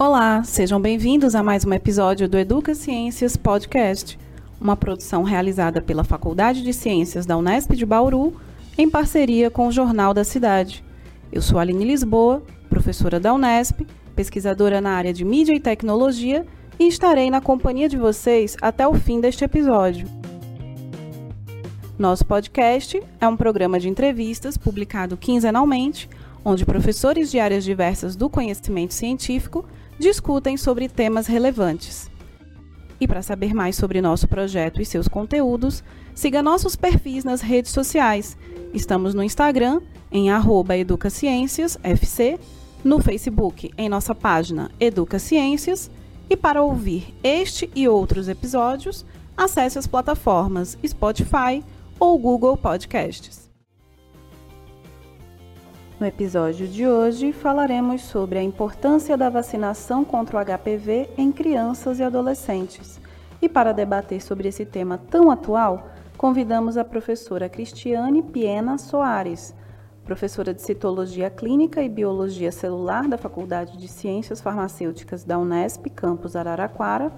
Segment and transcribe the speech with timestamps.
[0.00, 4.16] Olá, sejam bem-vindos a mais um episódio do Educa Ciências Podcast,
[4.60, 8.40] uma produção realizada pela Faculdade de Ciências da Unesp de Bauru,
[8.78, 10.84] em parceria com o Jornal da Cidade.
[11.32, 13.80] Eu sou Aline Lisboa, professora da Unesp,
[14.14, 16.46] pesquisadora na área de mídia e tecnologia,
[16.78, 20.06] e estarei na companhia de vocês até o fim deste episódio.
[21.98, 26.08] Nosso podcast é um programa de entrevistas publicado quinzenalmente,
[26.44, 29.64] onde professores de áreas diversas do conhecimento científico
[29.98, 32.10] discutem sobre temas relevantes.
[33.00, 35.84] E para saber mais sobre nosso projeto e seus conteúdos,
[36.14, 38.36] siga nossos perfis nas redes sociais.
[38.74, 39.80] Estamos no Instagram
[40.10, 42.38] em educaciênciasfc,
[42.84, 45.90] no Facebook em nossa página Educa Ciências
[46.30, 49.04] e para ouvir este e outros episódios,
[49.36, 51.64] acesse as plataformas Spotify
[51.98, 53.47] ou Google Podcasts.
[55.98, 61.98] No episódio de hoje, falaremos sobre a importância da vacinação contra o HPV em crianças
[61.98, 63.00] e adolescentes.
[63.42, 69.52] E para debater sobre esse tema tão atual, convidamos a professora Cristiane Piena Soares,
[70.04, 76.36] professora de Citologia Clínica e Biologia Celular da Faculdade de Ciências Farmacêuticas da Unesp, campus
[76.36, 77.10] Araraquara,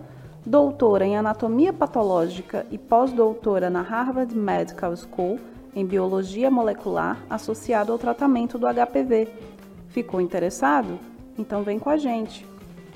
[0.45, 5.39] doutora em Anatomia Patológica e pós-doutora na Harvard Medical School
[5.75, 9.29] em biologia molecular associado ao tratamento do HPV.
[9.89, 10.99] Ficou interessado?
[11.39, 12.47] Então vem com a gente.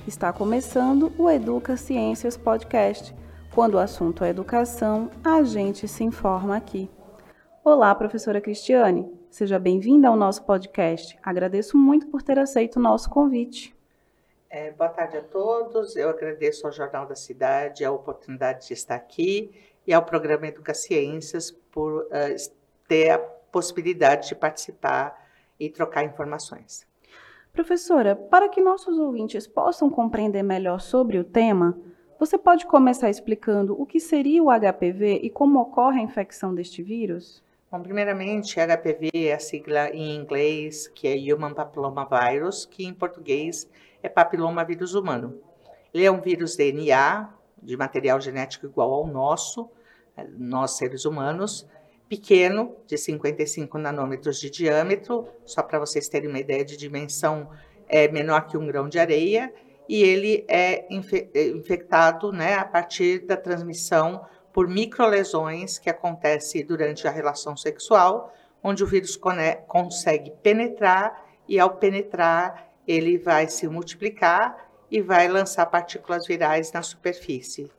[0.06, 3.14] Está começando o Educa Ciências Podcast.
[3.55, 6.91] Quando o assunto é educação, a gente se informa aqui.
[7.64, 9.11] Olá, professora Cristiane.
[9.30, 11.19] Seja bem-vinda ao nosso podcast.
[11.22, 13.75] Agradeço muito por ter aceito o nosso convite.
[14.50, 15.97] É, boa tarde a todos.
[15.97, 19.50] Eu agradeço ao Jornal da Cidade a oportunidade de estar aqui
[19.86, 22.36] e ao programa Educa Ciências por uh,
[22.88, 25.22] ter a possibilidade de participar
[25.58, 26.86] e trocar informações.
[27.52, 31.78] Professora, para que nossos ouvintes possam compreender melhor sobre o tema,
[32.18, 36.83] você pode começar explicando o que seria o HPV e como ocorre a infecção deste
[36.83, 37.42] vírus?
[37.70, 42.94] Bom, primeiramente, HPV é a sigla em inglês, que é Human Papilloma Virus, que em
[42.94, 43.68] português
[44.02, 45.40] é papiloma vírus humano.
[45.92, 47.28] Ele é um vírus DNA,
[47.62, 49.68] de material genético igual ao nosso,
[50.36, 51.67] nós seres humanos,
[52.09, 57.51] pequeno, de 55 nanômetros de diâmetro, só para vocês terem uma ideia de dimensão,
[57.89, 59.53] é menor que um grão de areia,
[59.89, 67.07] e ele é, é infectado né, a partir da transmissão por microlesões que acontece durante
[67.07, 68.33] a relação sexual,
[68.63, 69.19] onde o vírus
[69.67, 76.83] consegue penetrar e ao penetrar ele vai se multiplicar e vai lançar partículas virais na
[76.83, 77.71] superfície.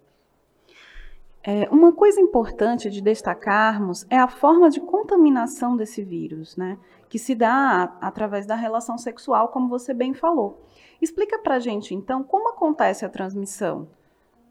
[1.47, 6.79] É, uma coisa importante de destacarmos é a forma de contaminação desse vírus, né?
[7.07, 10.63] Que se dá através da relação sexual, como você bem falou.
[10.99, 13.87] Explica para a gente, então, como acontece a transmissão.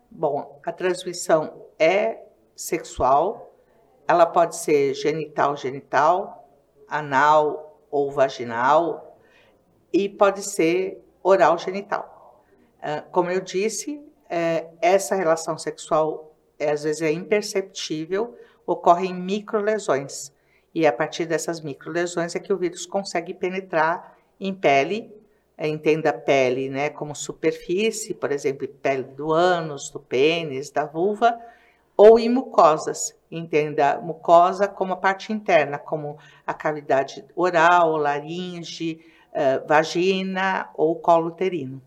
[0.08, 2.22] Bom, a transmissão é
[2.54, 3.52] sexual,
[4.06, 6.48] ela pode ser genital-genital,
[6.86, 9.18] anal ou vaginal,
[9.92, 12.40] e pode ser oral-genital.
[12.80, 14.00] Ah, como eu disse,
[14.30, 20.32] é, essa relação sexual às vezes é imperceptível, ocorrem microlesões.
[20.74, 25.12] E a partir dessas microlesões é que o vírus consegue penetrar em pele,
[25.56, 31.38] é, entenda pele né, como superfície, por exemplo, pele do ânus, do pênis, da vulva,
[31.96, 39.00] ou em mucosas, entenda mucosa como a parte interna, como a cavidade oral, laringe,
[39.30, 41.80] uh, vagina ou colo uterino.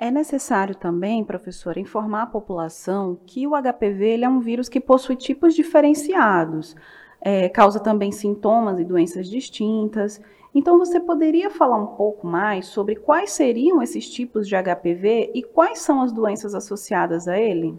[0.00, 5.16] É necessário também, professora, informar a população que o HPV é um vírus que possui
[5.16, 6.76] tipos diferenciados,
[7.20, 10.20] é, causa também sintomas e doenças distintas.
[10.54, 15.42] Então, você poderia falar um pouco mais sobre quais seriam esses tipos de HPV e
[15.42, 17.76] quais são as doenças associadas a ele?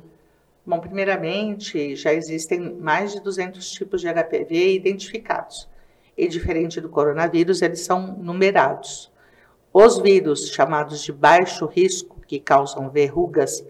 [0.65, 5.69] Bom, primeiramente, já existem mais de 200 tipos de HPV identificados.
[6.17, 9.08] E diferente do coronavírus, eles são numerados.
[9.71, 13.63] Os vírus chamados de baixo risco, que causam verrugas,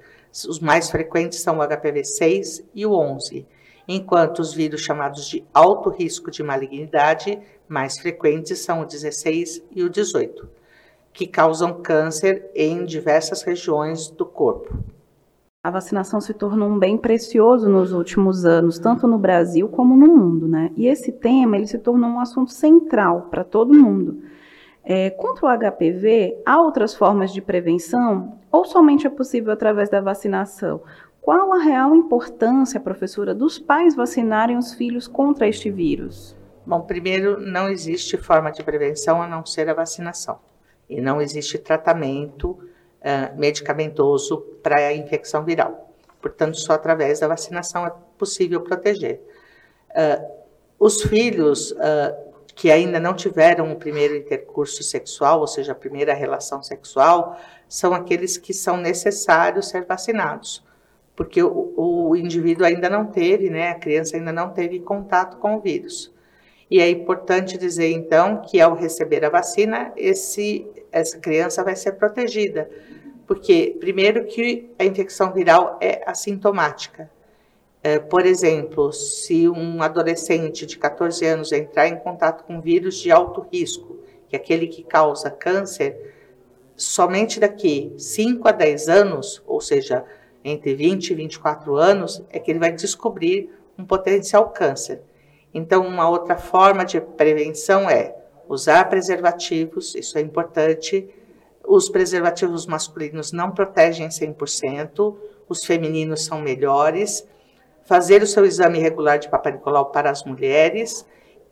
[0.48, 3.46] os mais frequentes são o HPV 6 e o 11,
[3.86, 7.38] enquanto os vírus chamados de alto risco de malignidade,
[7.68, 10.48] mais frequentes são o 16 e o 18,
[11.12, 14.78] que causam câncer em diversas regiões do corpo.
[15.62, 20.08] A vacinação se tornou um bem precioso nos últimos anos, tanto no Brasil como no
[20.08, 20.72] mundo, né?
[20.78, 24.22] E esse tema ele se tornou um assunto central para todo mundo.
[24.92, 30.02] É, contra o HPV, há outras formas de prevenção ou somente é possível através da
[30.02, 30.82] vacinação?
[31.22, 36.36] Qual a real importância, professora, dos pais vacinarem os filhos contra este vírus?
[36.66, 40.40] Bom, primeiro, não existe forma de prevenção a não ser a vacinação.
[40.90, 45.94] E não existe tratamento uh, medicamentoso para a infecção viral.
[46.20, 49.22] Portanto, só através da vacinação é possível proteger.
[49.92, 50.40] Uh,
[50.80, 52.29] os filhos uh,
[52.60, 57.40] que ainda não tiveram o primeiro intercurso sexual, ou seja, a primeira relação sexual,
[57.70, 60.62] são aqueles que são necessários ser vacinados,
[61.16, 65.56] porque o, o indivíduo ainda não teve, né, a criança ainda não teve contato com
[65.56, 66.14] o vírus.
[66.70, 71.94] E é importante dizer, então, que ao receber a vacina, esse, essa criança vai ser
[71.94, 72.70] protegida.
[73.26, 77.10] Porque, primeiro, que a infecção viral é assintomática.
[77.82, 83.10] É, por exemplo, se um adolescente de 14 anos entrar em contato com vírus de
[83.10, 86.16] alto risco, que é aquele que causa câncer,
[86.76, 90.04] somente daqui 5 a 10 anos, ou seja,
[90.44, 95.02] entre 20 e 24 anos, é que ele vai descobrir um potencial câncer.
[95.54, 98.16] Então, uma outra forma de prevenção é
[98.48, 101.08] usar preservativos, isso é importante.
[101.66, 105.16] Os preservativos masculinos não protegem 100%,
[105.48, 107.28] os femininos são melhores.
[107.90, 111.08] Fazer o seu exame regular de Papa Nicolau para as mulheres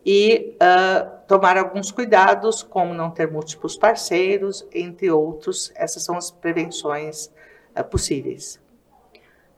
[0.06, 5.72] e uh, tomar alguns cuidados, como não ter múltiplos parceiros, entre outros.
[5.76, 7.32] Essas são as prevenções
[7.76, 8.62] uh, possíveis.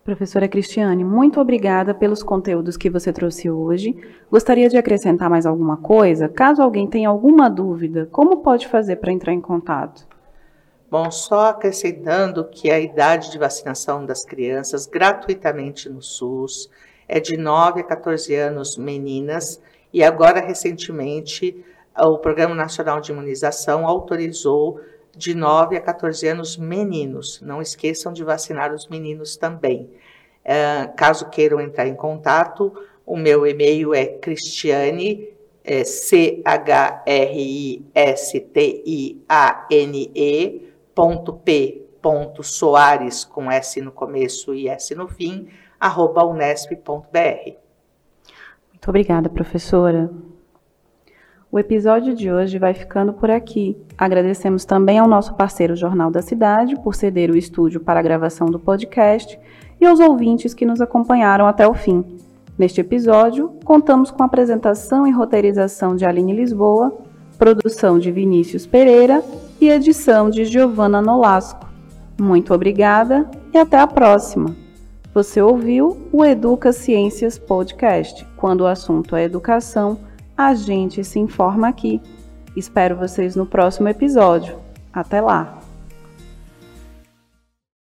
[0.05, 3.93] Professora Cristiane, muito obrigada pelos conteúdos que você trouxe hoje.
[4.31, 6.29] Gostaria de acrescentar mais alguma coisa?
[6.29, 10.07] Caso alguém tenha alguma dúvida, como pode fazer para entrar em contato?
[10.89, 16.68] Bom, só acrescentando que a idade de vacinação das crianças gratuitamente no SUS
[17.07, 19.62] é de 9 a 14 anos meninas
[19.94, 21.63] e agora recentemente
[21.95, 24.81] o Programa Nacional de Imunização autorizou
[25.15, 27.39] de 9 a 14 anos meninos.
[27.41, 29.91] Não esqueçam de vacinar os meninos também.
[30.44, 32.74] Uh, caso queiram entrar em contato,
[33.06, 35.30] o meu e-mail é cristiane,
[35.63, 36.59] é, C-H-R-I-S-T-I-A-N-E,
[41.00, 41.86] ponto P,
[42.44, 45.48] Soares, com S no começo e S no fim,
[45.80, 47.54] arroba unesp.br.
[48.69, 50.12] Muito obrigada, professora.
[51.50, 53.78] O episódio de hoje vai ficando por aqui.
[53.98, 58.48] Agradecemos também ao nosso parceiro Jornal da Cidade por ceder o estúdio para a gravação
[58.48, 59.40] do podcast
[59.80, 62.04] e aos ouvintes que nos acompanharam até o fim.
[62.57, 66.94] Neste episódio, contamos com a apresentação e roteirização de Aline Lisboa,
[67.38, 69.24] produção de Vinícius Pereira
[69.59, 71.67] e edição de Giovanna Nolasco.
[72.19, 74.56] Muito obrigada e até a próxima!
[75.13, 80.00] Você ouviu o Educa Ciências Podcast, quando o assunto é educação
[80.38, 82.01] a gente se informa aqui.
[82.56, 84.56] Espero vocês no próximo episódio.
[84.94, 85.58] Até lá!